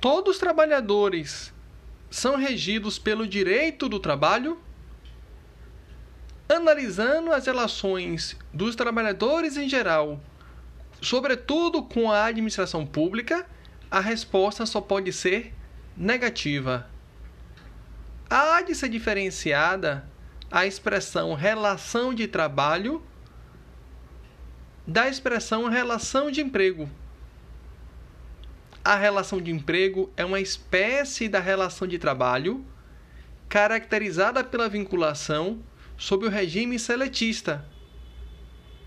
[0.00, 1.52] todos os trabalhadores
[2.10, 4.58] são regidos pelo direito do trabalho?
[6.48, 10.20] Analisando as relações dos trabalhadores em geral,
[11.02, 13.46] sobretudo com a administração pública,
[13.90, 15.54] a resposta só pode ser
[15.96, 16.88] negativa.
[18.30, 20.08] Há de ser diferenciada
[20.50, 23.02] a expressão relação de trabalho
[24.86, 26.88] da expressão relação de emprego.
[28.88, 32.64] A relação de emprego é uma espécie da relação de trabalho
[33.46, 35.62] caracterizada pela vinculação
[35.98, 37.66] sob o regime seletista,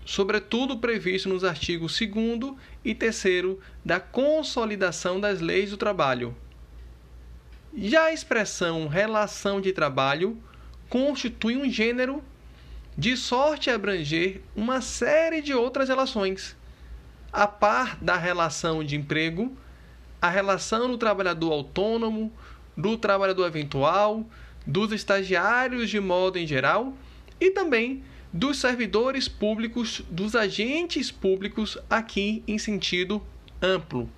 [0.04, 3.24] sobretudo previsto nos artigos 2 e 3
[3.84, 6.36] da Consolidação das Leis do Trabalho.
[7.72, 10.36] Já a expressão relação de trabalho
[10.88, 12.24] constitui um gênero
[12.98, 16.56] de sorte a abranger uma série de outras relações,
[17.32, 19.56] a par da relação de emprego,
[20.22, 22.32] a relação do trabalhador autônomo,
[22.76, 24.24] do trabalhador eventual,
[24.64, 26.96] dos estagiários de modo em geral
[27.40, 33.20] e também dos servidores públicos, dos agentes públicos aqui em sentido
[33.60, 34.08] amplo.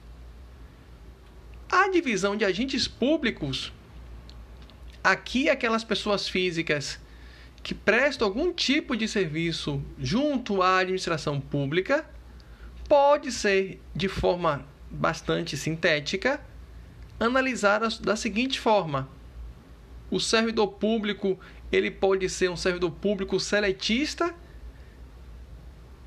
[1.72, 3.72] A divisão de agentes públicos
[5.02, 7.00] aqui aquelas pessoas físicas
[7.62, 12.04] que prestam algum tipo de serviço junto à administração pública
[12.86, 16.40] pode ser de forma bastante sintética
[17.18, 19.08] analisada da seguinte forma:
[20.10, 21.38] o servidor público
[21.70, 24.34] ele pode ser um servidor público seletista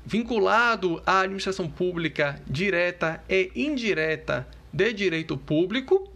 [0.04, 6.10] vinculado à administração pública direta e indireta de direito público.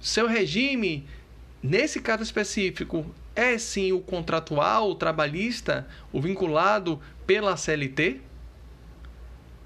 [0.00, 1.06] Seu regime
[1.62, 3.04] Nesse caso específico,
[3.34, 8.20] é sim o contratual, o trabalhista, o vinculado pela CLT?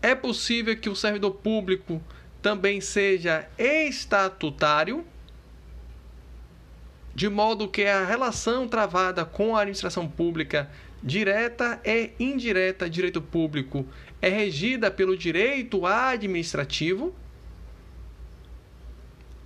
[0.03, 2.03] É possível que o servidor público
[2.42, 5.06] também seja estatutário,
[7.14, 10.69] de modo que a relação travada com a administração pública,
[11.00, 13.87] direta e indireta, direito público,
[14.21, 17.15] é regida pelo direito administrativo?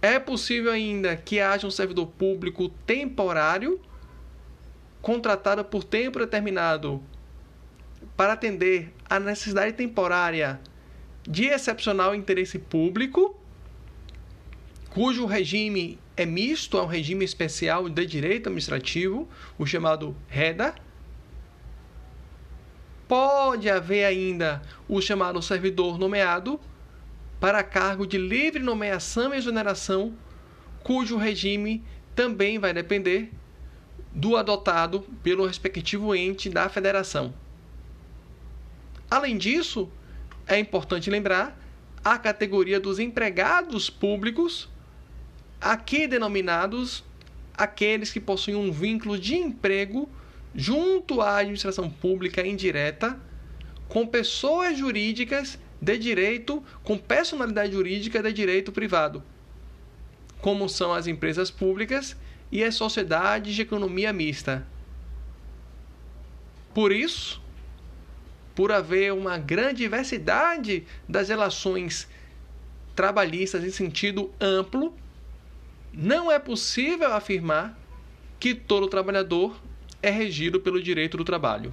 [0.01, 3.81] É possível ainda que haja um servidor público temporário
[5.03, 7.03] contratado por tempo determinado
[8.17, 10.61] para atender a necessidade temporária
[11.23, 13.39] de excepcional interesse público,
[14.91, 19.29] cujo regime é misto, é um regime especial de direito administrativo,
[19.59, 20.75] o chamado REDA.
[23.07, 26.59] Pode haver ainda o chamado servidor nomeado
[27.39, 30.15] para cargo de livre nomeação e exoneração,
[30.83, 31.85] cujo regime
[32.15, 33.31] também vai depender
[34.11, 37.35] do adotado pelo respectivo ente da federação.
[39.11, 39.91] Além disso,
[40.47, 41.59] é importante lembrar
[42.05, 44.69] a categoria dos empregados públicos,
[45.61, 47.05] aqui denominados
[47.57, 50.09] aqueles que possuem um vínculo de emprego
[50.55, 53.19] junto à administração pública indireta
[53.89, 59.23] com pessoas jurídicas de direito com personalidade jurídica de direito privado,
[60.41, 62.17] como são as empresas públicas
[62.51, 64.67] e as sociedades de economia mista.
[66.75, 67.43] Por isso,
[68.57, 72.09] por haver uma grande diversidade das relações
[72.95, 74.97] trabalhistas em sentido amplo,
[75.93, 77.79] não é possível afirmar
[78.41, 79.61] que todo trabalhador
[80.03, 81.73] é regido pelo direito do trabalho.